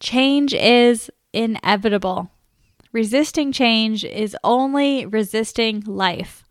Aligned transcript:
Change 0.00 0.54
is 0.54 1.10
inevitable. 1.32 2.30
Resisting 2.92 3.52
change 3.52 4.04
is 4.04 4.36
only 4.42 5.06
resisting 5.06 5.82
life. 5.86 6.42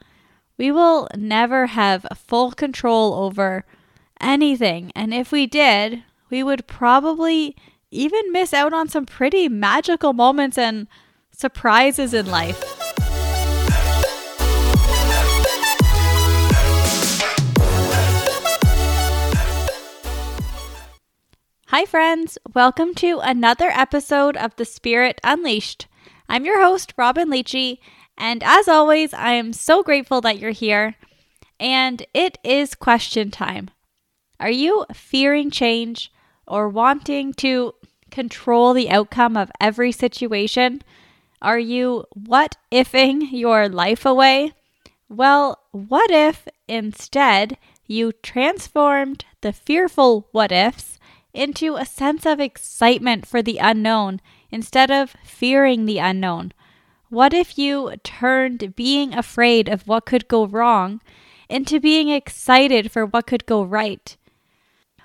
We 0.58 0.72
will 0.72 1.08
never 1.16 1.68
have 1.68 2.06
full 2.16 2.52
control 2.52 3.14
over 3.16 3.66
anything, 4.22 4.92
and 4.96 5.14
if 5.14 5.32
we 5.32 5.48
did, 5.48 6.04
we 6.30 6.44
would 6.44 6.68
probably 6.68 7.56
even 7.92 8.32
miss 8.32 8.54
out 8.54 8.72
on 8.72 8.88
some 8.88 9.06
pretty 9.06 9.50
magical 9.50 10.14
moments 10.14 10.58
and 10.58 10.88
surprises 11.32 12.14
in 12.14 12.28
life. 12.28 12.79
Hi, 21.72 21.86
friends. 21.86 22.40
Welcome 22.56 22.96
to 22.96 23.20
another 23.20 23.70
episode 23.70 24.36
of 24.36 24.56
The 24.56 24.66
Spirit 24.66 25.22
Unleashed. 25.24 25.86
I'm 26.28 26.44
your 26.44 26.60
host, 26.60 26.96
Robyn 26.98 27.30
Liechti, 27.30 27.78
and 28.18 28.42
as 28.42 28.68
always, 28.68 29.14
I 29.14 29.34
am 29.34 29.54
so 29.54 29.84
grateful 29.84 30.20
that 30.22 30.40
you're 30.40 30.50
here. 30.50 30.96
And 31.60 32.04
it 32.12 32.40
is 32.44 32.74
question 32.74 33.30
time. 33.30 33.70
Are 34.40 34.50
you 34.50 34.88
fearing 34.96 35.52
change 35.52 36.12
or 36.48 36.68
wanting 36.68 37.34
to 37.34 37.76
control 38.10 38.74
the 38.74 38.90
outcome 38.90 39.38
of 39.38 39.52
every 39.62 39.92
situation? 39.92 40.82
Are 41.40 41.60
you 41.60 42.06
what 42.16 42.56
ifing 42.72 43.32
your 43.32 43.70
life 43.70 44.08
away? 44.08 44.54
Well, 45.08 45.60
what 45.70 46.10
if 46.10 46.48
instead 46.68 47.60
you 47.86 48.12
transformed 48.12 49.26
the 49.42 49.54
fearful 49.54 50.30
what 50.32 50.52
ifs 50.52 50.99
into 51.34 51.76
a 51.76 51.86
sense 51.86 52.26
of 52.26 52.40
excitement 52.40 53.26
for 53.26 53.42
the 53.42 53.58
unknown 53.58 54.22
instead 54.52 54.90
of 54.92 55.16
fearing 55.24 55.86
the 55.86 56.00
unknown? 56.00 56.54
What 57.10 57.34
if 57.34 57.58
you 57.58 57.94
turned 58.04 58.76
being 58.76 59.14
afraid 59.14 59.68
of 59.68 59.88
what 59.88 60.06
could 60.06 60.28
go 60.28 60.46
wrong 60.46 61.02
into 61.50 61.80
being 61.80 62.10
excited 62.10 62.92
for 62.92 63.06
what 63.06 63.26
could 63.26 63.46
go 63.46 63.64
right? 63.64 64.16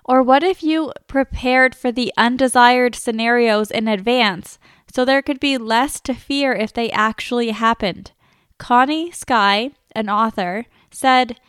Or 0.05 0.23
what 0.23 0.43
if 0.43 0.63
you 0.63 0.93
prepared 1.07 1.75
for 1.75 1.91
the 1.91 2.13
undesired 2.17 2.95
scenarios 2.95 3.71
in 3.71 3.89
advance 3.89 4.59
so 4.93 5.05
there 5.05 5.23
could 5.23 5.41
be 5.41 5.57
less 5.57 5.99
to 6.01 6.13
fear 6.13 6.53
if 6.53 6.73
they 6.73 6.91
actually 6.91 7.51
happened? 7.51 8.13
Connie 8.59 9.11
Sky, 9.11 9.71
an 9.97 10.11
author, 10.11 10.67
said, 10.91 11.41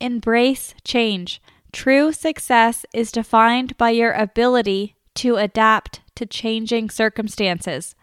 Embrace 0.00 0.74
change. 0.84 1.42
True 1.74 2.12
success 2.12 2.86
is 2.94 3.10
defined 3.10 3.76
by 3.76 3.90
your 3.90 4.12
ability 4.12 4.94
to 5.16 5.34
adapt 5.34 6.02
to 6.14 6.24
changing 6.24 6.88
circumstances. 6.88 7.96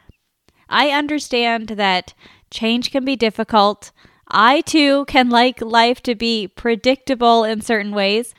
I 0.67 0.89
understand 0.89 1.69
that 1.69 2.14
change 2.52 2.92
can 2.92 3.05
be 3.05 3.16
difficult. 3.16 3.94
I 4.27 4.59
too 4.59 5.05
can 5.05 5.30
like 5.30 5.61
life 5.61 6.03
to 6.03 6.16
be 6.16 6.49
predictable 6.49 7.45
in 7.45 7.61
certain 7.61 7.94
ways. 7.94 8.36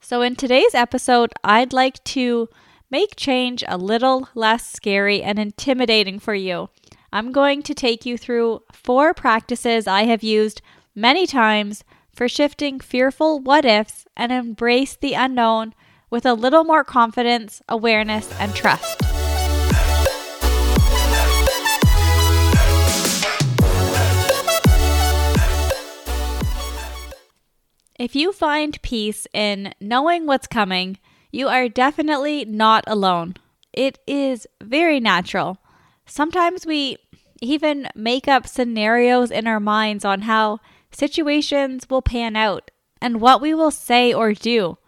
So, 0.00 0.22
in 0.22 0.34
today's 0.34 0.74
episode, 0.74 1.32
I'd 1.44 1.72
like 1.72 2.02
to 2.04 2.48
make 2.90 3.14
change 3.14 3.62
a 3.68 3.78
little 3.78 4.28
less 4.34 4.68
scary 4.68 5.22
and 5.22 5.38
intimidating 5.38 6.18
for 6.18 6.34
you. 6.34 6.68
I'm 7.12 7.30
going 7.30 7.62
to 7.62 7.74
take 7.74 8.04
you 8.04 8.18
through 8.18 8.62
four 8.72 9.14
practices 9.14 9.86
I 9.86 10.02
have 10.02 10.24
used 10.24 10.62
many 10.96 11.28
times 11.28 11.84
for 12.12 12.28
shifting 12.28 12.78
fearful 12.80 13.40
what 13.40 13.64
ifs 13.64 14.06
and 14.16 14.30
embrace 14.30 14.96
the 14.96 15.14
unknown 15.14 15.74
with 16.10 16.26
a 16.26 16.34
little 16.34 16.64
more 16.64 16.84
confidence, 16.84 17.62
awareness, 17.68 18.30
and 18.38 18.54
trust. 18.54 19.00
If 27.98 28.16
you 28.16 28.32
find 28.32 28.82
peace 28.82 29.26
in 29.32 29.74
knowing 29.80 30.26
what's 30.26 30.46
coming, 30.48 30.98
you 31.30 31.48
are 31.48 31.68
definitely 31.68 32.44
not 32.44 32.84
alone. 32.86 33.36
It 33.72 33.98
is 34.06 34.46
very 34.60 35.00
natural. 35.00 35.58
Sometimes 36.04 36.66
we 36.66 36.98
even 37.40 37.88
make 37.94 38.28
up 38.28 38.46
scenarios 38.46 39.30
in 39.30 39.46
our 39.46 39.60
minds 39.60 40.04
on 40.04 40.22
how 40.22 40.58
situations 40.92 41.88
will 41.88 42.02
pan 42.02 42.36
out 42.36 42.70
and 43.00 43.20
what 43.20 43.40
we 43.40 43.52
will 43.54 43.70
say 43.70 44.12
or 44.12 44.32
do, 44.32 44.78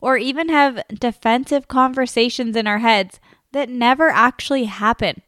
or 0.00 0.16
even 0.16 0.48
have 0.48 0.82
defensive 0.92 1.68
conversations 1.68 2.56
in 2.56 2.66
our 2.66 2.78
heads 2.78 3.20
that 3.52 3.68
never 3.68 4.10
actually 4.10 4.64
happen. 4.64 5.22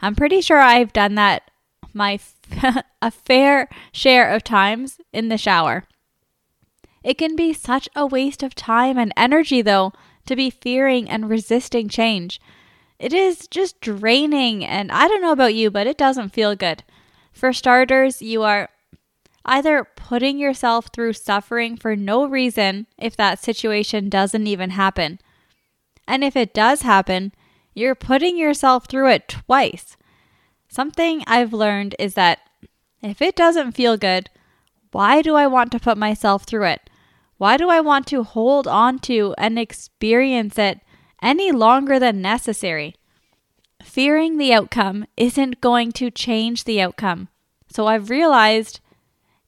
I'm 0.00 0.14
pretty 0.14 0.40
sure 0.40 0.60
I've 0.60 0.92
done 0.92 1.14
that 1.16 1.50
my 1.92 2.18
a 3.02 3.10
fair 3.10 3.68
share 3.92 4.32
of 4.34 4.44
times 4.44 4.98
in 5.12 5.28
the 5.28 5.36
shower. 5.36 5.84
It 7.02 7.18
can 7.18 7.36
be 7.36 7.52
such 7.52 7.88
a 7.94 8.06
waste 8.06 8.42
of 8.42 8.54
time 8.54 8.98
and 8.98 9.12
energy 9.16 9.62
though 9.62 9.92
to 10.26 10.36
be 10.36 10.50
fearing 10.50 11.08
and 11.08 11.28
resisting 11.28 11.88
change. 11.88 12.40
It 12.98 13.12
is 13.12 13.46
just 13.48 13.80
draining 13.80 14.64
and 14.64 14.90
I 14.90 15.08
don't 15.08 15.22
know 15.22 15.32
about 15.32 15.54
you, 15.54 15.70
but 15.70 15.86
it 15.86 15.98
doesn't 15.98 16.32
feel 16.32 16.56
good. 16.56 16.82
For 17.32 17.52
starters, 17.52 18.20
you 18.20 18.42
are 18.42 18.68
either 19.48 19.88
putting 19.96 20.38
yourself 20.38 20.90
through 20.92 21.14
suffering 21.14 21.76
for 21.76 21.96
no 21.96 22.26
reason 22.26 22.86
if 22.98 23.16
that 23.16 23.38
situation 23.38 24.08
doesn't 24.08 24.46
even 24.46 24.70
happen. 24.70 25.18
And 26.06 26.22
if 26.22 26.36
it 26.36 26.54
does 26.54 26.82
happen, 26.82 27.32
you're 27.74 27.94
putting 27.94 28.36
yourself 28.36 28.86
through 28.86 29.10
it 29.10 29.28
twice. 29.28 29.96
Something 30.68 31.24
I've 31.26 31.52
learned 31.52 31.96
is 31.98 32.14
that 32.14 32.40
if 33.02 33.22
it 33.22 33.34
doesn't 33.34 33.72
feel 33.72 33.96
good, 33.96 34.28
why 34.92 35.22
do 35.22 35.34
I 35.34 35.46
want 35.46 35.72
to 35.72 35.80
put 35.80 35.96
myself 35.96 36.44
through 36.44 36.64
it? 36.64 36.90
Why 37.38 37.56
do 37.56 37.70
I 37.70 37.80
want 37.80 38.06
to 38.08 38.24
hold 38.24 38.66
on 38.66 38.98
to 39.00 39.34
and 39.38 39.58
experience 39.58 40.58
it 40.58 40.80
any 41.22 41.52
longer 41.52 41.98
than 41.98 42.20
necessary? 42.20 42.96
Fearing 43.82 44.36
the 44.36 44.52
outcome 44.52 45.06
isn't 45.16 45.60
going 45.60 45.92
to 45.92 46.10
change 46.10 46.64
the 46.64 46.80
outcome. 46.80 47.28
So 47.70 47.86
I've 47.86 48.10
realized 48.10 48.80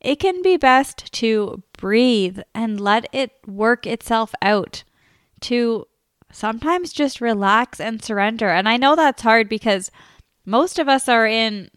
it 0.00 0.16
can 0.16 0.42
be 0.42 0.56
best 0.56 1.12
to 1.14 1.62
breathe 1.78 2.40
and 2.54 2.80
let 2.80 3.06
it 3.12 3.32
work 3.46 3.86
itself 3.86 4.32
out, 4.42 4.84
to 5.40 5.86
sometimes 6.32 6.92
just 6.92 7.20
relax 7.20 7.80
and 7.80 8.02
surrender. 8.02 8.48
And 8.48 8.68
I 8.68 8.76
know 8.76 8.96
that's 8.96 9.22
hard 9.22 9.48
because 9.48 9.90
most 10.44 10.78
of 10.78 10.88
us 10.88 11.08
are 11.08 11.26
in 11.26 11.70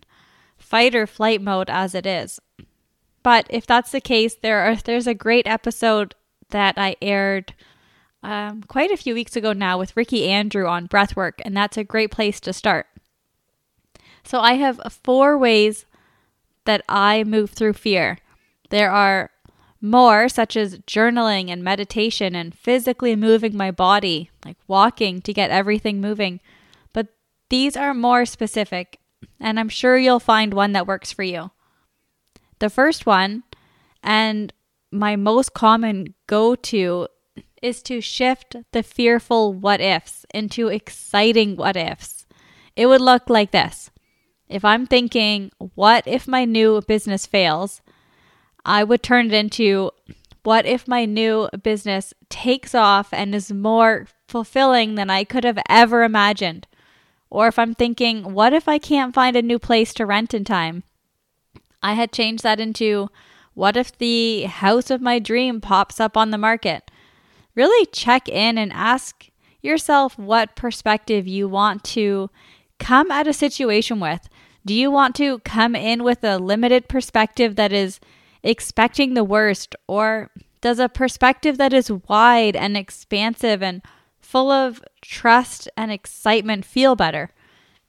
fight 0.57 0.95
or 0.95 1.05
flight 1.05 1.41
mode 1.41 1.69
as 1.69 1.93
it 1.93 2.05
is. 2.05 2.39
But 3.23 3.45
if 3.49 3.65
that's 3.65 3.91
the 3.91 4.01
case, 4.01 4.35
there 4.35 4.61
are 4.61 4.75
there's 4.75 5.07
a 5.07 5.13
great 5.13 5.47
episode 5.47 6.15
that 6.49 6.75
I 6.77 6.95
aired 7.01 7.53
um, 8.21 8.63
quite 8.63 8.91
a 8.91 8.97
few 8.97 9.13
weeks 9.13 9.35
ago 9.35 9.53
now 9.53 9.77
with 9.77 9.95
Ricky 9.97 10.29
Andrew 10.29 10.67
on 10.67 10.87
breathwork, 10.87 11.33
and 11.43 11.55
that's 11.55 11.77
a 11.77 11.83
great 11.83 12.11
place 12.11 12.39
to 12.41 12.53
start. 12.53 12.87
So 14.23 14.39
I 14.39 14.53
have 14.53 14.79
four 15.03 15.37
ways 15.37 15.85
that 16.65 16.83
I 16.87 17.23
move 17.23 17.51
through 17.51 17.73
fear. 17.73 18.17
There 18.69 18.91
are 18.91 19.31
more, 19.81 20.29
such 20.29 20.55
as 20.55 20.79
journaling 20.79 21.49
and 21.49 21.63
meditation 21.63 22.35
and 22.35 22.55
physically 22.57 23.15
moving 23.15 23.55
my 23.55 23.69
body, 23.69 24.31
like 24.45 24.57
walking 24.67 25.21
to 25.21 25.33
get 25.33 25.51
everything 25.51 25.99
moving. 25.99 26.39
But 26.93 27.07
these 27.49 27.75
are 27.75 27.93
more 27.93 28.25
specific, 28.25 28.99
and 29.39 29.59
I'm 29.59 29.69
sure 29.69 29.97
you'll 29.97 30.21
find 30.21 30.53
one 30.53 30.71
that 30.71 30.87
works 30.87 31.11
for 31.11 31.23
you. 31.23 31.51
The 32.59 32.69
first 32.69 33.05
one, 33.05 33.43
and 34.01 34.53
my 34.89 35.17
most 35.17 35.53
common 35.53 36.13
go 36.27 36.55
to, 36.55 37.07
is 37.61 37.81
to 37.83 37.99
shift 37.99 38.55
the 38.71 38.83
fearful 38.83 39.53
what 39.53 39.81
ifs 39.81 40.25
into 40.33 40.69
exciting 40.69 41.57
what 41.57 41.75
ifs. 41.75 42.25
It 42.75 42.87
would 42.87 43.01
look 43.01 43.29
like 43.29 43.51
this 43.51 43.91
if 44.49 44.63
I'm 44.63 44.85
thinking, 44.85 45.51
what 45.75 46.07
if 46.07 46.27
my 46.27 46.45
new 46.45 46.81
business 46.81 47.25
fails? 47.25 47.81
I 48.65 48.83
would 48.83 49.03
turn 49.03 49.27
it 49.27 49.33
into, 49.33 49.91
what 50.43 50.65
if 50.65 50.87
my 50.87 51.05
new 51.05 51.49
business 51.63 52.13
takes 52.29 52.75
off 52.75 53.13
and 53.13 53.33
is 53.33 53.51
more 53.51 54.07
fulfilling 54.27 54.95
than 54.95 55.09
I 55.09 55.23
could 55.23 55.43
have 55.43 55.59
ever 55.69 56.03
imagined? 56.03 56.67
Or 57.29 57.47
if 57.47 57.57
I'm 57.57 57.73
thinking, 57.73 58.33
what 58.33 58.53
if 58.53 58.67
I 58.67 58.77
can't 58.77 59.15
find 59.15 59.35
a 59.35 59.41
new 59.41 59.57
place 59.57 59.93
to 59.95 60.05
rent 60.05 60.33
in 60.33 60.43
time? 60.43 60.83
I 61.81 61.93
had 61.93 62.11
changed 62.11 62.43
that 62.43 62.59
into, 62.59 63.09
what 63.53 63.75
if 63.75 63.97
the 63.97 64.43
house 64.43 64.89
of 64.89 65.01
my 65.01 65.19
dream 65.19 65.61
pops 65.61 65.99
up 65.99 66.15
on 66.15 66.31
the 66.31 66.37
market? 66.37 66.89
Really 67.55 67.85
check 67.87 68.27
in 68.29 68.57
and 68.57 68.71
ask 68.73 69.29
yourself 69.61 70.17
what 70.17 70.55
perspective 70.55 71.27
you 71.27 71.47
want 71.47 71.83
to 71.83 72.29
come 72.79 73.11
at 73.11 73.27
a 73.27 73.33
situation 73.33 73.99
with. 73.99 74.27
Do 74.65 74.73
you 74.73 74.89
want 74.89 75.15
to 75.17 75.39
come 75.39 75.75
in 75.75 76.03
with 76.03 76.23
a 76.23 76.37
limited 76.37 76.87
perspective 76.87 77.55
that 77.57 77.73
is 77.73 77.99
expecting 78.43 79.13
the 79.13 79.23
worst, 79.23 79.75
or 79.87 80.29
does 80.61 80.79
a 80.79 80.89
perspective 80.89 81.57
that 81.57 81.73
is 81.73 81.91
wide 82.07 82.55
and 82.55 82.77
expansive 82.77 83.61
and 83.61 83.81
full 84.19 84.49
of 84.49 84.81
trust 85.01 85.69
and 85.77 85.91
excitement 85.91 86.65
feel 86.65 86.95
better. 86.95 87.29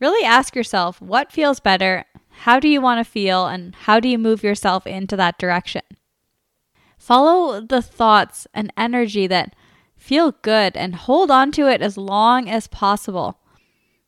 Really 0.00 0.26
ask 0.26 0.54
yourself 0.54 1.00
what 1.00 1.32
feels 1.32 1.60
better, 1.60 2.04
how 2.28 2.60
do 2.60 2.68
you 2.68 2.80
want 2.80 3.04
to 3.04 3.10
feel, 3.10 3.46
and 3.46 3.74
how 3.74 4.00
do 4.00 4.08
you 4.08 4.18
move 4.18 4.42
yourself 4.42 4.86
into 4.86 5.16
that 5.16 5.38
direction. 5.38 5.82
Follow 6.98 7.60
the 7.60 7.80
thoughts 7.80 8.46
and 8.52 8.72
energy 8.76 9.26
that 9.26 9.54
feel 9.96 10.32
good 10.42 10.76
and 10.76 10.94
hold 10.94 11.30
on 11.30 11.52
to 11.52 11.68
it 11.68 11.80
as 11.80 11.96
long 11.96 12.48
as 12.48 12.66
possible. 12.66 13.38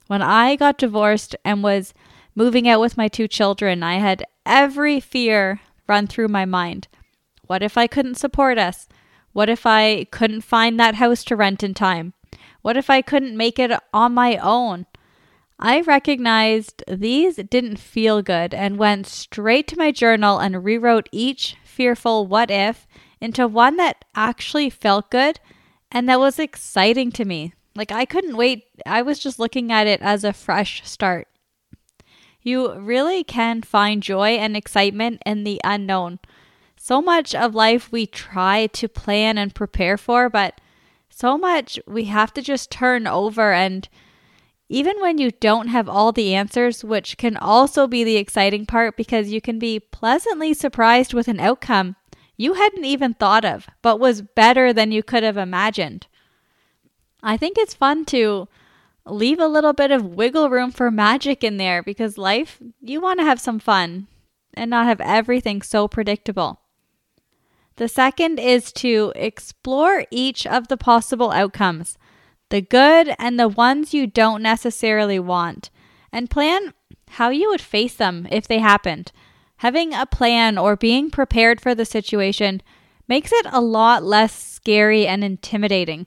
When 0.08 0.22
I 0.22 0.56
got 0.56 0.78
divorced 0.78 1.36
and 1.44 1.62
was 1.62 1.94
moving 2.36 2.68
out 2.68 2.80
with 2.80 2.96
my 2.96 3.08
two 3.08 3.26
children, 3.26 3.82
I 3.82 3.94
had 3.94 4.24
every 4.44 5.00
fear 5.00 5.60
run 5.88 6.06
through 6.06 6.28
my 6.28 6.44
mind. 6.44 6.86
What 7.46 7.62
if 7.62 7.76
I 7.76 7.88
couldn't 7.88 8.16
support 8.16 8.58
us? 8.58 8.86
What 9.32 9.48
if 9.48 9.66
I 9.66 10.04
couldn't 10.12 10.42
find 10.42 10.78
that 10.78 10.96
house 10.96 11.24
to 11.24 11.36
rent 11.36 11.64
in 11.64 11.74
time? 11.74 12.12
What 12.62 12.76
if 12.76 12.90
I 12.90 13.02
couldn't 13.02 13.36
make 13.36 13.58
it 13.58 13.72
on 13.92 14.14
my 14.14 14.36
own? 14.36 14.86
I 15.58 15.80
recognized 15.80 16.84
these 16.86 17.36
didn't 17.36 17.78
feel 17.78 18.20
good 18.20 18.52
and 18.52 18.76
went 18.76 19.06
straight 19.06 19.66
to 19.68 19.78
my 19.78 19.90
journal 19.90 20.38
and 20.38 20.64
rewrote 20.64 21.08
each 21.12 21.56
fearful 21.64 22.26
what 22.26 22.50
if 22.50 22.86
into 23.20 23.48
one 23.48 23.76
that 23.76 24.04
actually 24.14 24.68
felt 24.68 25.10
good 25.10 25.40
and 25.90 26.08
that 26.08 26.20
was 26.20 26.38
exciting 26.38 27.10
to 27.12 27.24
me. 27.24 27.54
Like 27.74 27.90
I 27.90 28.04
couldn't 28.04 28.36
wait. 28.36 28.64
I 28.84 29.02
was 29.02 29.18
just 29.18 29.38
looking 29.38 29.72
at 29.72 29.86
it 29.86 30.02
as 30.02 30.24
a 30.24 30.32
fresh 30.32 30.82
start. 30.86 31.28
You 32.46 32.74
really 32.74 33.24
can 33.24 33.62
find 33.62 34.00
joy 34.00 34.36
and 34.36 34.56
excitement 34.56 35.20
in 35.26 35.42
the 35.42 35.60
unknown. 35.64 36.20
So 36.76 37.02
much 37.02 37.34
of 37.34 37.56
life 37.56 37.90
we 37.90 38.06
try 38.06 38.68
to 38.68 38.88
plan 38.88 39.36
and 39.36 39.52
prepare 39.52 39.96
for, 39.96 40.30
but 40.30 40.60
so 41.10 41.36
much 41.36 41.80
we 41.88 42.04
have 42.04 42.32
to 42.34 42.42
just 42.42 42.70
turn 42.70 43.08
over 43.08 43.52
and 43.52 43.88
even 44.68 45.00
when 45.00 45.18
you 45.18 45.32
don't 45.32 45.66
have 45.66 45.88
all 45.88 46.12
the 46.12 46.36
answers, 46.36 46.84
which 46.84 47.16
can 47.16 47.36
also 47.36 47.88
be 47.88 48.04
the 48.04 48.16
exciting 48.16 48.64
part 48.64 48.96
because 48.96 49.32
you 49.32 49.40
can 49.40 49.58
be 49.58 49.80
pleasantly 49.80 50.54
surprised 50.54 51.12
with 51.12 51.26
an 51.26 51.40
outcome 51.40 51.96
you 52.36 52.54
hadn't 52.54 52.84
even 52.84 53.14
thought 53.14 53.44
of, 53.44 53.66
but 53.82 53.98
was 53.98 54.22
better 54.22 54.72
than 54.72 54.92
you 54.92 55.02
could 55.02 55.24
have 55.24 55.36
imagined. 55.36 56.06
I 57.24 57.36
think 57.36 57.58
it's 57.58 57.74
fun 57.74 58.04
to 58.06 58.46
leave 59.06 59.38
a 59.38 59.48
little 59.48 59.72
bit 59.72 59.90
of 59.90 60.04
wiggle 60.04 60.50
room 60.50 60.70
for 60.70 60.90
magic 60.90 61.44
in 61.44 61.56
there 61.56 61.82
because 61.82 62.18
life, 62.18 62.58
you 62.80 63.00
want 63.00 63.20
to 63.20 63.24
have 63.24 63.40
some 63.40 63.58
fun 63.58 64.08
and 64.54 64.70
not 64.70 64.86
have 64.86 65.00
everything 65.00 65.62
so 65.62 65.86
predictable. 65.86 66.60
The 67.76 67.88
second 67.88 68.38
is 68.38 68.72
to 68.74 69.12
explore 69.14 70.06
each 70.10 70.46
of 70.46 70.68
the 70.68 70.78
possible 70.78 71.30
outcomes, 71.30 71.98
the 72.48 72.62
good 72.62 73.14
and 73.18 73.38
the 73.38 73.48
ones 73.48 73.92
you 73.92 74.06
don't 74.06 74.42
necessarily 74.42 75.18
want, 75.18 75.70
and 76.10 76.30
plan 76.30 76.72
how 77.10 77.28
you 77.28 77.48
would 77.50 77.60
face 77.60 77.94
them 77.94 78.26
if 78.30 78.48
they 78.48 78.58
happened. 78.58 79.12
Having 79.58 79.94
a 79.94 80.06
plan 80.06 80.58
or 80.58 80.76
being 80.76 81.10
prepared 81.10 81.60
for 81.60 81.74
the 81.74 81.84
situation 81.84 82.62
makes 83.08 83.30
it 83.32 83.46
a 83.50 83.60
lot 83.60 84.02
less 84.02 84.34
scary 84.34 85.06
and 85.06 85.22
intimidating. 85.22 86.06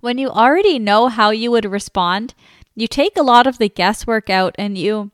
When 0.00 0.18
you 0.18 0.28
already 0.28 0.78
know 0.78 1.08
how 1.08 1.30
you 1.30 1.50
would 1.50 1.64
respond, 1.64 2.34
you 2.74 2.86
take 2.86 3.16
a 3.16 3.22
lot 3.22 3.46
of 3.46 3.58
the 3.58 3.68
guesswork 3.68 4.28
out 4.30 4.54
and 4.58 4.76
you 4.76 5.10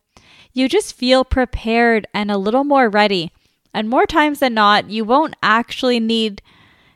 you 0.52 0.68
just 0.68 0.94
feel 0.94 1.24
prepared 1.24 2.06
and 2.12 2.30
a 2.30 2.36
little 2.36 2.64
more 2.64 2.88
ready. 2.90 3.32
And 3.72 3.88
more 3.88 4.04
times 4.04 4.40
than 4.40 4.52
not, 4.52 4.90
you 4.90 5.02
won't 5.02 5.34
actually 5.42 5.98
need 5.98 6.42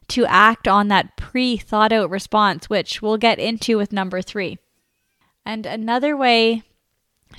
to 0.09 0.27
act 0.27 0.69
on 0.69 0.89
that 0.89 1.17
pre 1.17 1.57
thought 1.57 1.93
out 1.93 2.11
response, 2.11 2.69
which 2.69 3.01
we'll 3.01 3.17
get 3.17 3.39
into 3.39 3.79
with 3.79 3.93
number 3.93 4.21
three. 4.21 4.59
And 5.45 5.65
another 5.65 6.17
way 6.17 6.65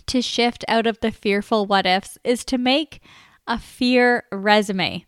to 0.08 0.22
shift 0.22 0.66
out 0.68 0.88
of 0.88 1.00
the 1.02 1.12
fearful 1.12 1.66
what 1.66 1.86
ifs 1.86 2.18
is 2.24 2.44
to 2.46 2.58
make 2.58 3.02
a 3.46 3.60
fear 3.60 4.24
resume. 4.32 5.06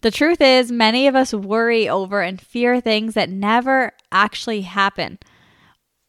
The 0.00 0.10
truth 0.10 0.40
is, 0.40 0.70
many 0.70 1.06
of 1.08 1.16
us 1.16 1.34
worry 1.34 1.88
over 1.88 2.20
and 2.20 2.40
fear 2.40 2.80
things 2.80 3.14
that 3.14 3.30
never 3.30 3.92
actually 4.12 4.62
happen. 4.62 5.18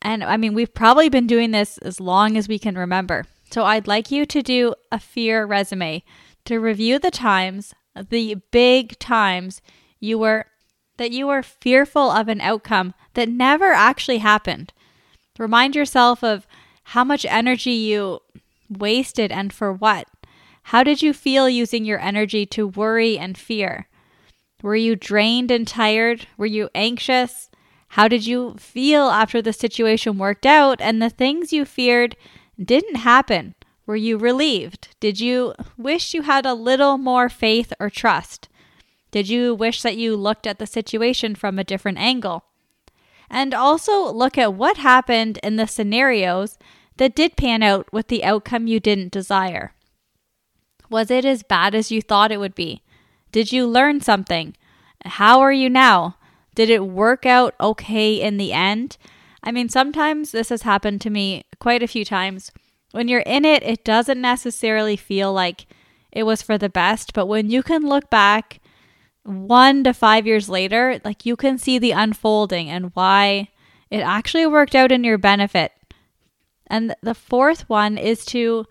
And 0.02 0.24
I 0.24 0.38
mean, 0.38 0.54
we've 0.54 0.74
probably 0.74 1.10
been 1.10 1.28
doing 1.28 1.52
this 1.52 1.78
as 1.80 2.00
long 2.00 2.38
as 2.38 2.48
we 2.48 2.60
can 2.60 2.78
remember. 2.78 3.26
So 3.52 3.64
I'd 3.64 3.88
like 3.88 4.12
you 4.12 4.26
to 4.28 4.44
do 4.44 4.76
a 4.92 5.00
fear 5.00 5.46
resume 5.46 6.04
to 6.46 6.60
review 6.60 7.00
the 7.00 7.12
times, 7.12 7.74
the 7.96 8.36
big 8.52 8.98
times 9.00 9.62
you 10.00 10.20
were 10.20 10.46
that 10.98 11.12
you 11.12 11.28
were 11.28 11.42
fearful 11.42 12.12
of 12.12 12.28
an 12.28 12.42
outcome 12.42 12.94
that 13.14 13.30
never 13.30 13.72
actually 13.72 14.18
happened. 14.18 14.74
Remind 15.38 15.74
yourself 15.74 16.24
of 16.24 16.46
how 16.84 17.06
much 17.06 17.26
energy 17.26 17.72
you 17.72 18.20
wasted 18.70 19.32
and 19.32 19.54
for 19.54 19.72
what? 19.72 20.08
How 20.64 20.84
did 20.84 21.02
you 21.02 21.14
feel 21.14 21.50
using 21.50 21.86
your 21.86 22.00
energy 22.00 22.46
to 22.48 22.68
worry 22.68 23.18
and 23.18 23.38
fear? 23.38 23.88
Were 24.62 24.76
you 24.76 24.96
drained 24.96 25.52
and 25.52 25.68
tired? 25.68 26.28
Were 26.38 26.46
you 26.46 26.70
anxious? 26.76 27.50
How 27.90 28.08
did 28.08 28.28
you 28.28 28.56
feel 28.60 29.10
after 29.10 29.42
the 29.42 29.54
situation 29.54 30.18
worked 30.18 30.46
out 30.46 30.80
and 30.80 31.02
the 31.02 31.10
things 31.10 31.52
you 31.54 31.66
feared 31.66 32.16
didn't 32.64 32.98
happen? 32.98 33.56
Were 33.86 33.96
you 33.96 34.18
relieved? 34.18 34.90
Did 35.00 35.20
you 35.20 35.56
wish 35.76 36.14
you 36.14 36.22
had 36.22 36.46
a 36.46 36.54
little 36.54 37.00
more 37.00 37.30
faith 37.30 37.74
or 37.80 37.90
trust? 37.90 38.48
Did 39.10 39.28
you 39.28 39.56
wish 39.56 39.82
that 39.82 39.98
you 39.98 40.16
looked 40.16 40.46
at 40.46 40.60
the 40.60 40.68
situation 40.68 41.34
from 41.34 41.58
a 41.58 41.64
different 41.64 41.98
angle? 41.98 42.44
And 43.30 43.54
also 43.54 44.12
look 44.12 44.38
at 44.38 44.54
what 44.54 44.78
happened 44.78 45.40
in 45.42 45.56
the 45.56 45.66
scenarios 45.66 46.60
that 46.98 47.16
did 47.16 47.38
pan 47.38 47.64
out 47.64 47.92
with 47.92 48.08
the 48.10 48.24
outcome 48.24 48.68
you 48.68 48.80
didn't 48.80 49.12
desire? 49.12 49.74
Was 50.90 51.12
it 51.12 51.26
as 51.26 51.44
bad 51.44 51.76
as 51.76 51.92
you 51.92 52.02
thought 52.02 52.32
it 52.32 52.40
would 52.40 52.56
be? 52.56 52.82
Did 53.32 53.52
you 53.52 53.68
learn 53.68 54.02
something? 54.02 54.56
How 55.06 55.40
are 55.40 55.54
you 55.54 55.70
now? 55.70 56.18
Did 56.56 56.70
it 56.70 56.86
work 56.86 57.26
out 57.26 57.56
okay 57.60 58.20
in 58.20 58.38
the 58.38 58.54
end? 58.54 58.98
I 59.44 59.52
mean, 59.52 59.70
sometimes 59.70 60.32
this 60.32 60.50
has 60.50 60.64
happened 60.64 61.02
to 61.02 61.10
me 61.10 61.46
quite 61.60 61.84
a 61.84 61.88
few 61.88 62.04
times. 62.04 62.52
When 62.92 63.08
you're 63.08 63.22
in 63.22 63.46
it, 63.46 63.64
it 63.64 63.86
doesn't 63.86 64.20
necessarily 64.20 64.96
feel 64.96 65.32
like 65.32 65.68
it 66.12 66.24
was 66.24 66.42
for 66.42 66.58
the 66.58 66.70
best, 66.70 67.14
but 67.14 67.28
when 67.28 67.50
you 67.50 67.62
can 67.62 67.88
look 67.88 68.10
back 68.10 68.60
one 69.24 69.84
to 69.84 69.94
five 69.94 70.26
years 70.26 70.50
later, 70.50 71.00
like 71.06 71.26
you 71.26 71.36
can 71.36 71.58
see 71.58 71.78
the 71.78 71.92
unfolding 71.92 72.70
and 72.70 72.92
why 72.96 73.50
it 73.92 74.00
actually 74.00 74.48
worked 74.48 74.76
out 74.76 74.92
in 74.92 75.04
your 75.04 75.20
benefit. 75.20 75.72
And 76.68 76.96
the 77.02 77.14
fourth 77.14 77.70
one 77.70 77.98
is 77.98 78.26
to 78.26 78.66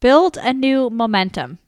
build 0.00 0.36
a 0.36 0.52
new 0.52 0.90
momentum. 0.90 1.58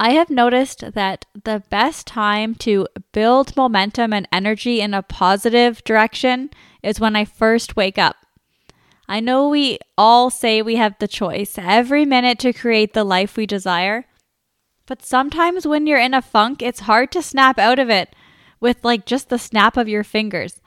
I 0.00 0.12
have 0.12 0.30
noticed 0.30 0.94
that 0.94 1.26
the 1.44 1.62
best 1.68 2.06
time 2.06 2.54
to 2.56 2.88
build 3.12 3.54
momentum 3.54 4.12
and 4.12 4.26
energy 4.32 4.80
in 4.80 4.94
a 4.94 5.02
positive 5.02 5.84
direction 5.84 6.50
is 6.82 6.98
when 6.98 7.14
I 7.14 7.24
first 7.26 7.76
wake 7.76 7.98
up. 7.98 8.16
I 9.06 9.20
know 9.20 9.48
we 9.48 9.78
all 9.98 10.30
say 10.30 10.62
we 10.62 10.76
have 10.76 10.98
the 10.98 11.06
choice 11.08 11.58
every 11.58 12.06
minute 12.06 12.38
to 12.40 12.52
create 12.52 12.94
the 12.94 13.04
life 13.04 13.36
we 13.36 13.44
desire, 13.44 14.06
but 14.86 15.04
sometimes 15.04 15.66
when 15.66 15.86
you're 15.86 15.98
in 16.00 16.14
a 16.14 16.22
funk, 16.22 16.62
it's 16.62 16.80
hard 16.80 17.12
to 17.12 17.22
snap 17.22 17.58
out 17.58 17.78
of 17.78 17.90
it 17.90 18.16
with 18.58 18.82
like 18.82 19.04
just 19.04 19.28
the 19.28 19.38
snap 19.38 19.76
of 19.76 19.88
your 19.88 20.02
fingers. 20.02 20.62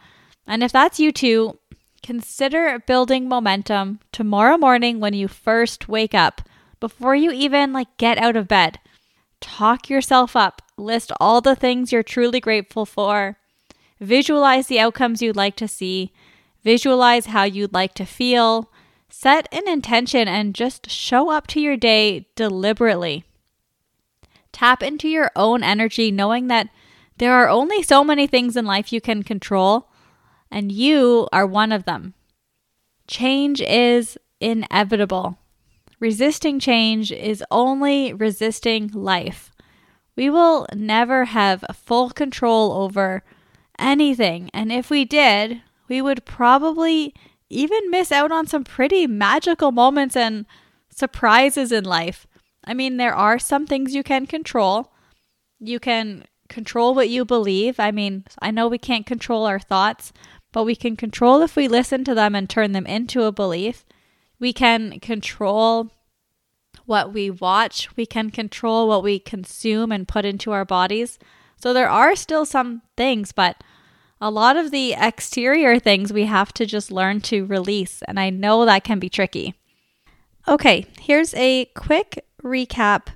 And 0.45 0.63
if 0.63 0.71
that's 0.71 0.99
you 0.99 1.11
too, 1.11 1.57
Consider 2.03 2.83
building 2.85 3.29
momentum 3.29 4.01
tomorrow 4.11 4.57
morning 4.57 4.99
when 4.99 5.13
you 5.13 5.29
first 5.29 5.87
wake 5.87 6.13
up, 6.13 6.41
before 6.81 7.15
you 7.15 7.31
even 7.31 7.71
like 7.71 7.95
get 7.95 8.17
out 8.17 8.35
of 8.35 8.49
bed. 8.49 8.77
Talk 9.43 9.89
yourself 9.89 10.37
up. 10.37 10.61
List 10.77 11.11
all 11.19 11.41
the 11.41 11.53
things 11.53 11.91
you're 11.91 12.01
truly 12.01 12.39
grateful 12.39 12.85
for. 12.85 13.37
Visualize 13.99 14.67
the 14.67 14.79
outcomes 14.79 15.21
you'd 15.21 15.35
like 15.35 15.57
to 15.57 15.67
see. 15.67 16.13
Visualize 16.63 17.25
how 17.25 17.43
you'd 17.43 17.73
like 17.73 17.93
to 17.95 18.05
feel. 18.05 18.71
Set 19.09 19.49
an 19.51 19.67
intention 19.67 20.29
and 20.29 20.55
just 20.55 20.89
show 20.89 21.29
up 21.29 21.45
to 21.47 21.59
your 21.59 21.75
day 21.75 22.25
deliberately. 22.35 23.25
Tap 24.53 24.81
into 24.81 25.09
your 25.09 25.29
own 25.35 25.61
energy, 25.61 26.09
knowing 26.09 26.47
that 26.47 26.69
there 27.17 27.33
are 27.33 27.49
only 27.49 27.83
so 27.83 28.01
many 28.01 28.27
things 28.27 28.55
in 28.55 28.63
life 28.65 28.93
you 28.93 29.01
can 29.01 29.23
control 29.23 29.89
and 30.49 30.71
you 30.71 31.27
are 31.33 31.45
one 31.45 31.73
of 31.73 31.83
them. 31.83 32.13
Change 33.07 33.59
is 33.59 34.17
inevitable. 34.39 35.37
Resisting 36.03 36.59
change 36.59 37.13
is 37.13 37.41
only 37.49 38.11
resisting 38.11 38.89
life. 38.93 39.53
We 40.17 40.29
will 40.29 40.67
never 40.75 41.23
have 41.23 41.63
full 41.73 42.09
control 42.09 42.73
over 42.73 43.23
anything, 43.79 44.49
and 44.53 44.69
if 44.69 44.89
we 44.89 45.05
did, 45.05 45.61
we 45.87 46.01
would 46.01 46.25
probably 46.25 47.15
even 47.49 47.89
miss 47.89 48.11
out 48.11 48.33
on 48.33 48.47
some 48.47 48.65
pretty 48.65 49.07
magical 49.07 49.71
moments 49.71 50.17
and 50.17 50.45
surprises 50.89 51.71
in 51.71 51.85
life. 51.85 52.27
I 52.65 52.73
mean, 52.73 52.97
there 52.97 53.15
are 53.15 53.39
some 53.39 53.65
things 53.65 53.95
you 53.95 54.03
can 54.03 54.25
control. 54.25 54.91
You 55.61 55.79
can 55.79 56.25
control 56.49 56.93
what 56.93 57.07
you 57.07 57.23
believe. 57.23 57.79
I 57.79 57.91
mean, 57.91 58.25
I 58.41 58.51
know 58.51 58.67
we 58.67 58.77
can't 58.77 59.05
control 59.05 59.45
our 59.45 59.57
thoughts, 59.57 60.11
but 60.51 60.65
we 60.65 60.75
can 60.75 60.97
control 60.97 61.41
if 61.41 61.55
we 61.55 61.69
listen 61.69 62.03
to 62.03 62.13
them 62.13 62.35
and 62.35 62.49
turn 62.49 62.73
them 62.73 62.87
into 62.87 63.23
a 63.23 63.31
belief. 63.31 63.85
We 64.39 64.53
can 64.53 64.99
control 64.99 65.91
what 66.85 67.13
we 67.13 67.29
watch, 67.29 67.95
we 67.95 68.05
can 68.05 68.29
control 68.29 68.87
what 68.87 69.03
we 69.03 69.19
consume 69.19 69.91
and 69.91 70.07
put 70.07 70.25
into 70.25 70.51
our 70.51 70.65
bodies. 70.65 71.17
So 71.55 71.73
there 71.73 71.89
are 71.89 72.15
still 72.15 72.45
some 72.45 72.81
things, 72.97 73.31
but 73.31 73.63
a 74.19 74.29
lot 74.29 74.57
of 74.57 74.71
the 74.71 74.93
exterior 74.93 75.79
things 75.79 76.11
we 76.11 76.25
have 76.25 76.53
to 76.53 76.65
just 76.65 76.91
learn 76.91 77.21
to 77.21 77.45
release. 77.45 78.01
And 78.07 78.19
I 78.19 78.29
know 78.29 78.65
that 78.65 78.83
can 78.83 78.99
be 78.99 79.09
tricky. 79.09 79.53
Okay, 80.47 80.85
here's 80.99 81.33
a 81.35 81.65
quick 81.73 82.25
recap 82.43 83.07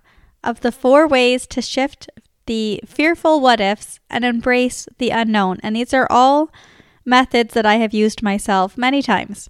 of 0.43 0.61
the 0.61 0.71
four 0.71 1.07
ways 1.07 1.45
to 1.47 1.61
shift 1.61 2.09
the 2.45 2.81
fearful 2.85 3.41
what 3.41 3.59
ifs 3.59 3.99
and 4.09 4.23
embrace 4.23 4.87
the 4.97 5.09
unknown. 5.09 5.59
And 5.61 5.75
these 5.75 5.93
are 5.93 6.07
all 6.09 6.51
methods 7.03 7.53
that 7.53 7.65
I 7.65 7.75
have 7.75 7.93
used 7.93 8.23
myself 8.23 8.77
many 8.77 9.01
times. 9.01 9.49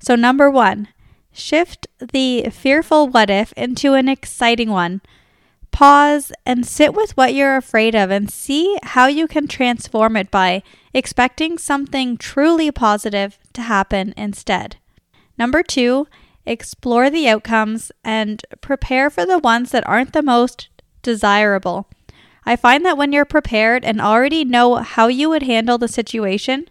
So, 0.00 0.16
number 0.16 0.50
one, 0.50 0.88
shift 1.32 1.86
the 1.98 2.48
fearful 2.50 3.08
what 3.08 3.30
if 3.30 3.52
into 3.52 3.94
an 3.94 4.08
exciting 4.08 4.70
one. 4.70 5.02
Pause 5.70 6.32
and 6.44 6.66
sit 6.66 6.94
with 6.94 7.16
what 7.16 7.34
you're 7.34 7.56
afraid 7.56 7.94
of 7.94 8.10
and 8.10 8.30
see 8.30 8.76
how 8.82 9.06
you 9.06 9.28
can 9.28 9.46
transform 9.46 10.16
it 10.16 10.30
by 10.30 10.62
expecting 10.92 11.58
something 11.58 12.16
truly 12.16 12.72
positive 12.72 13.38
to 13.52 13.62
happen 13.62 14.12
instead. 14.16 14.76
Number 15.38 15.62
two, 15.62 16.08
explore 16.44 17.10
the 17.10 17.28
outcomes 17.28 17.92
and 18.02 18.42
prepare 18.60 19.10
for 19.10 19.24
the 19.24 19.38
ones 19.38 19.70
that 19.70 19.86
aren't 19.86 20.12
the 20.12 20.22
most 20.22 20.68
desirable. 21.02 21.86
I 22.44 22.56
find 22.56 22.84
that 22.84 22.96
when 22.96 23.12
you're 23.12 23.24
prepared 23.24 23.84
and 23.84 24.00
already 24.00 24.44
know 24.44 24.76
how 24.76 25.08
you 25.08 25.28
would 25.28 25.42
handle 25.42 25.78
the 25.78 25.88
situation, 25.88 26.68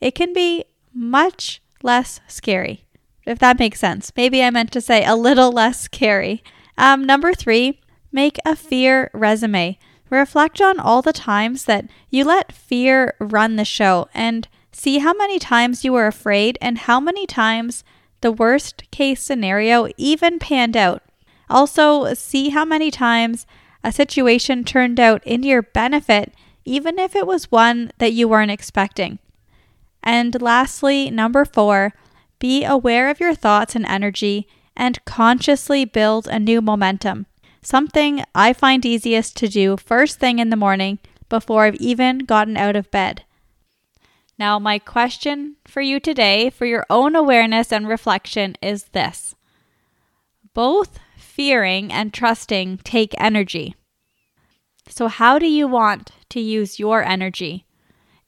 it 0.00 0.14
can 0.14 0.32
be 0.32 0.64
much 0.94 1.60
less 1.82 2.20
scary. 2.28 2.84
If 3.24 3.38
that 3.40 3.58
makes 3.58 3.80
sense. 3.80 4.12
Maybe 4.16 4.42
I 4.42 4.50
meant 4.50 4.72
to 4.72 4.80
say 4.80 5.04
a 5.04 5.14
little 5.14 5.52
less 5.52 5.80
scary. 5.80 6.42
Um, 6.76 7.04
number 7.04 7.34
three, 7.34 7.80
make 8.10 8.38
a 8.44 8.56
fear 8.56 9.10
resume. 9.12 9.78
Reflect 10.10 10.62
on 10.62 10.80
all 10.80 11.02
the 11.02 11.12
times 11.12 11.64
that 11.64 11.86
you 12.08 12.24
let 12.24 12.52
fear 12.52 13.14
run 13.20 13.56
the 13.56 13.64
show 13.64 14.08
and 14.14 14.48
see 14.72 14.98
how 14.98 15.12
many 15.12 15.38
times 15.38 15.84
you 15.84 15.92
were 15.92 16.06
afraid 16.06 16.56
and 16.62 16.78
how 16.78 17.00
many 17.00 17.26
times 17.26 17.84
the 18.20 18.32
worst 18.32 18.90
case 18.90 19.22
scenario 19.22 19.88
even 19.96 20.38
panned 20.38 20.76
out. 20.76 21.02
Also, 21.50 22.14
see 22.14 22.50
how 22.50 22.64
many 22.64 22.90
times 22.90 23.46
a 23.84 23.92
situation 23.92 24.64
turned 24.64 24.98
out 24.98 25.22
in 25.26 25.42
your 25.42 25.62
benefit, 25.62 26.32
even 26.64 26.98
if 26.98 27.14
it 27.14 27.26
was 27.26 27.50
one 27.50 27.92
that 27.98 28.12
you 28.12 28.28
weren't 28.28 28.50
expecting. 28.50 29.18
And 30.02 30.40
lastly, 30.40 31.10
number 31.10 31.44
four, 31.44 31.94
be 32.38 32.64
aware 32.64 33.10
of 33.10 33.20
your 33.20 33.34
thoughts 33.34 33.74
and 33.74 33.84
energy 33.86 34.46
and 34.76 35.04
consciously 35.04 35.84
build 35.84 36.26
a 36.28 36.38
new 36.38 36.60
momentum. 36.60 37.26
Something 37.62 38.22
I 38.34 38.52
find 38.52 38.86
easiest 38.86 39.36
to 39.38 39.48
do 39.48 39.76
first 39.76 40.18
thing 40.18 40.38
in 40.38 40.50
the 40.50 40.56
morning 40.56 41.00
before 41.28 41.64
I've 41.64 41.74
even 41.76 42.20
gotten 42.20 42.56
out 42.56 42.76
of 42.76 42.90
bed. 42.90 43.24
Now, 44.38 44.58
my 44.60 44.78
question 44.78 45.56
for 45.66 45.80
you 45.80 45.98
today, 45.98 46.48
for 46.48 46.64
your 46.64 46.86
own 46.88 47.16
awareness 47.16 47.72
and 47.72 47.88
reflection, 47.88 48.54
is 48.62 48.84
this 48.92 49.34
both 50.54 50.98
fearing 51.16 51.92
and 51.92 52.14
trusting 52.14 52.78
take 52.78 53.14
energy. 53.18 53.74
So, 54.88 55.08
how 55.08 55.38
do 55.38 55.46
you 55.46 55.68
want 55.68 56.12
to 56.30 56.40
use 56.40 56.78
your 56.78 57.02
energy? 57.02 57.66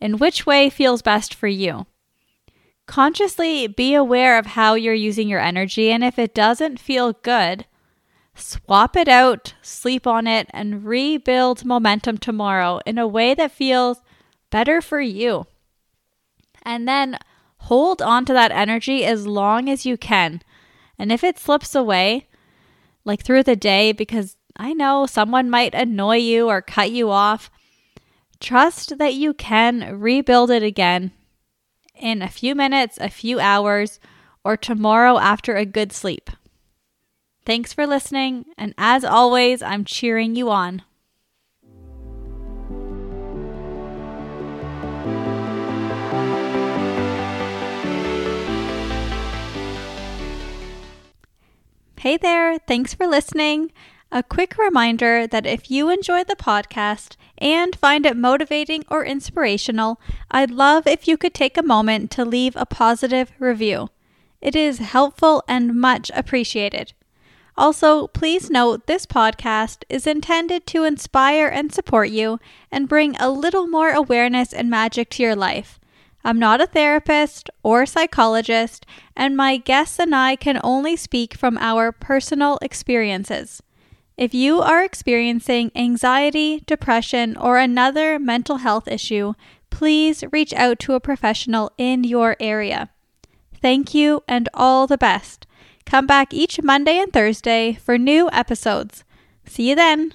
In 0.01 0.19
which 0.19 0.47
way 0.47 0.71
feels 0.71 1.03
best 1.03 1.35
for 1.35 1.49
you? 1.49 1.87
Consciously 2.87 3.67
be 3.67 3.95
aware 3.95 4.39
of 4.39 4.47
how 4.47 4.75
you're 4.75 4.95
using 4.95 5.29
your 5.29 5.41
energy, 5.41 5.93
and 5.93 6.03
if 6.03 6.19
it 6.19 6.35
doesn't 6.35 6.81
feel 6.81 7.13
good, 7.13 7.67
swap 8.35 8.97
it 8.97 9.09
out, 9.09 9.55
sleep 9.63 10.07
on 10.07 10.27
it, 10.27 10.49
and 10.51 10.85
rebuild 10.85 11.65
momentum 11.65 12.19
tomorrow 12.19 12.81
in 12.87 12.99
a 12.99 13.07
way 13.07 13.35
that 13.35 13.53
feels 13.53 14.01
better 14.51 14.81
for 14.81 15.01
you. 15.01 15.47
And 16.63 16.89
then 16.89 17.19
hold 17.59 18.03
on 18.03 18.25
to 18.25 18.33
that 18.33 18.51
energy 18.51 19.05
as 19.05 19.27
long 19.27 19.69
as 19.69 19.87
you 19.87 19.97
can. 19.97 20.43
And 20.99 21.13
if 21.13 21.23
it 21.23 21.39
slips 21.39 21.75
away, 21.75 22.29
like 23.05 23.23
through 23.23 23.45
the 23.45 23.57
day, 23.57 23.93
because 23.93 24.37
I 24.57 24.73
know 24.73 25.07
someone 25.07 25.49
might 25.49 25.75
annoy 25.75 26.17
you 26.17 26.49
or 26.49 26.61
cut 26.61 26.91
you 26.91 27.11
off, 27.11 27.51
trust 28.41 28.99
that 28.99 29.15
you 29.15 29.35
can 29.35 30.01
rebuild 30.01 30.51
it 30.51 30.63
again 30.63 31.13
in 31.95 32.23
a 32.23 32.29
few 32.29 32.55
minutes, 32.55 32.99
a 33.01 33.11
few 33.11 33.39
hours, 33.39 34.01
or 34.43 34.57
tomorrow 34.57 35.19
after 35.19 35.55
a 35.55 35.67
good 35.67 35.93
sleep. 35.93 36.31
Thanks 37.45 37.73
for 37.73 37.87
listening, 37.87 38.47
and 38.57 38.75
as 38.79 39.05
always, 39.05 39.63
I'm 39.63 39.85
cheering 39.85 40.35
you 40.35 40.51
on. 40.51 40.83
Hey 51.99 52.17
there, 52.17 52.59
thanks 52.59 52.95
for 52.95 53.07
listening. 53.07 53.73
A 54.13 54.25
quick 54.25 54.59
reminder 54.59 55.29
that 55.29 55.47
if 55.47 55.71
you 55.71 55.89
enjoy 55.89 56.25
the 56.25 56.35
podcast 56.35 57.15
and 57.39 57.77
find 57.77 58.05
it 58.05 58.17
motivating 58.17 58.85
or 58.91 59.05
inspirational, 59.05 60.01
I'd 60.33 60.51
love 60.51 60.89
if 60.89 61.07
you 61.07 61.17
could 61.17 61.33
take 61.33 61.57
a 61.57 61.63
moment 61.63 62.11
to 62.13 62.25
leave 62.25 62.57
a 62.57 62.67
positive 62.67 63.31
review. 63.39 63.91
It 64.41 64.57
is 64.57 64.79
helpful 64.79 65.45
and 65.47 65.81
much 65.81 66.11
appreciated. 66.13 66.93
Also, 67.57 68.09
please 68.09 68.51
note 68.51 68.89
this 68.89 69.07
podcast 69.07 69.85
is 69.89 70.09
intended 70.09 70.67
to 70.67 70.83
inspire 70.83 71.47
and 71.47 71.73
support 71.73 72.09
you 72.11 72.41
and 72.73 72.89
bring 72.89 73.15
a 73.17 73.31
little 73.31 73.69
more 73.69 73.91
awareness 73.91 74.53
and 74.53 74.69
magic 74.69 75.11
to 75.11 75.23
your 75.23 75.37
life. 75.37 75.79
I'm 76.25 76.41
not 76.41 76.61
a 76.61 76.67
therapist 76.67 77.49
or 77.63 77.87
psychologist, 77.87 78.87
and 79.15 79.37
my 79.37 79.57
guests 79.57 80.01
and 80.01 80.17
I 80.17 80.35
can 80.35 80.59
only 80.65 80.97
speak 80.97 81.35
from 81.35 81.57
our 81.59 81.93
personal 81.93 82.59
experiences. 82.61 83.63
If 84.21 84.35
you 84.35 84.61
are 84.61 84.85
experiencing 84.85 85.73
anxiety, 85.75 86.63
depression, 86.67 87.39
or 87.39 87.57
another 87.57 88.19
mental 88.19 88.59
health 88.59 88.87
issue, 88.87 89.33
please 89.71 90.23
reach 90.31 90.53
out 90.53 90.79
to 90.81 90.93
a 90.93 91.01
professional 91.01 91.73
in 91.79 92.05
your 92.05 92.37
area. 92.39 92.91
Thank 93.63 93.95
you 93.95 94.23
and 94.29 94.47
all 94.53 94.87
the 94.87 94.99
best. 94.99 95.47
Come 95.87 96.07
back 96.07 96.35
each 96.35 96.63
Monday 96.63 96.99
and 96.99 97.11
Thursday 97.11 97.79
for 97.83 97.97
new 97.97 98.29
episodes. 98.31 99.05
See 99.47 99.71
you 99.71 99.75
then. 99.75 100.13